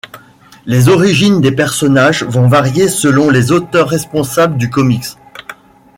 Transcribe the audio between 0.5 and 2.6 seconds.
Les origines des personnages vont